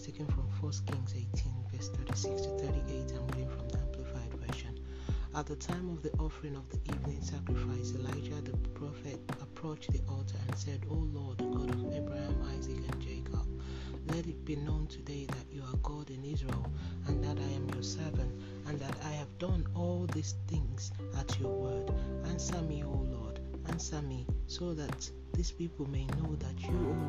[0.00, 3.12] is taken from 1 Kings 18, verse 36 to 38.
[3.16, 4.78] I'm reading from the Amplified Version.
[5.34, 10.00] At the time of the offering of the evening sacrifice, Elijah the prophet approached the
[10.08, 13.46] altar and said, O Lord, God of Abraham, Isaac, and Jacob,
[14.06, 16.70] let it be known today that you are God in Israel,
[17.08, 18.32] and that I am your servant,
[18.68, 21.90] and that I have done all these things at your word.
[22.26, 26.99] Answer me, O Lord, answer me, so that these people may know that you, O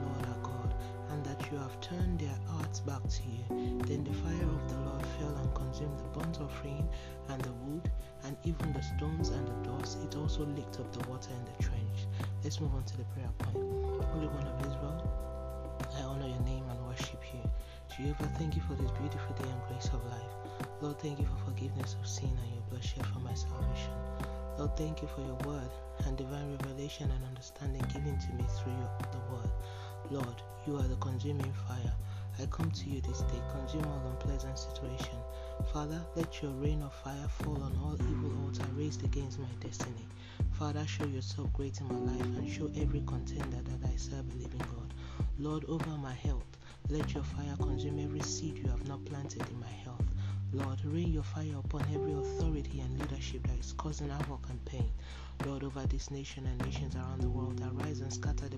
[1.51, 3.43] you have turned their hearts back to you.
[3.85, 6.87] Then the fire of the Lord fell and consumed the burnt offering
[7.29, 7.91] and the wood,
[8.23, 9.97] and even the stones and the dust.
[10.03, 12.07] It also licked up the water in the trench.
[12.43, 13.57] Let's move on to the prayer point.
[14.11, 17.41] Holy One of Israel, I honor your name and worship you.
[17.89, 20.33] Jehovah, thank you for this beautiful day and grace of life.
[20.79, 23.91] Lord, thank you for forgiveness of sin and your blood shed for my salvation.
[24.57, 25.71] Lord, thank you for your word
[26.05, 29.52] and divine revelation and understanding given to me through your, the word.
[30.09, 31.94] Lord, you are the consuming fire.
[32.40, 35.17] I come to you this day, consume all unpleasant situation.
[35.73, 40.08] Father, let your rain of fire fall on all evil altar raised against my destiny.
[40.54, 44.38] Father, show yourself great in my life and show every contender that I serve a
[44.38, 44.94] living God.
[45.39, 46.58] Lord, over my health,
[46.89, 50.06] let your fire consume every seed you have not planted in my health.
[50.54, 54.92] Lord, rain your fire upon every authority and leadership that is causing havoc and pain.
[55.45, 58.58] Lord, over this nation and nations around the world, arise and scatter the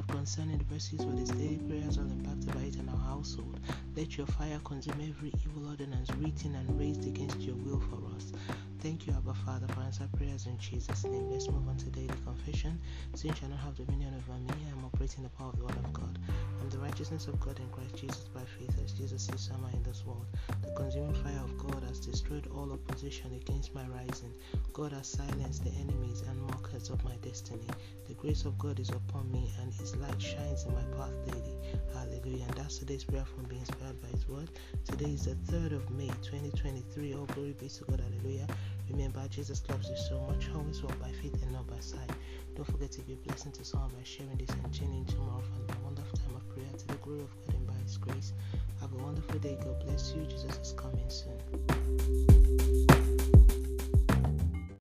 [0.00, 3.60] Lord, concerning the verses for this daily prayers all impacted by it in our household,
[3.96, 8.32] let your fire consume every evil ordinance written and raised against your will for us.
[8.80, 11.30] Thank you, Abba Father, for answer prayers in Jesus' name.
[11.30, 12.80] Let's move on to daily confession.
[13.14, 14.54] Since Sin shall not have dominion over me.
[14.68, 16.18] I am operating the power of the Word of God.
[16.62, 19.82] I'm the righteousness of God in Christ Jesus by faith, as Jesus is somewhere in
[19.82, 20.24] this world.
[20.62, 24.32] The consuming fire of God has destroyed all opposition against my rising.
[24.72, 27.66] God has silenced the enemies and mockers of my destiny.
[28.08, 31.56] The grace of God is upon me, and His light shines in my path daily.
[31.94, 32.44] Hallelujah.
[32.48, 34.50] And that's today's prayer from Be Inspired by His Word.
[34.84, 37.14] Today is the 3rd of May, 2023.
[37.14, 38.00] All glory be to God.
[38.00, 38.46] Hallelujah.
[38.90, 40.48] Remember, Jesus loves you so much.
[40.54, 42.10] Always walk by faith and not by sight.
[42.56, 45.72] Don't forget to be a blessing to someone by sharing this and tuning tomorrow for
[45.72, 48.32] a wonderful time of prayer to the glory of God and by His grace.
[48.80, 49.56] Have a wonderful day.
[49.62, 50.24] God bless you.
[50.26, 50.89] Jesus is coming.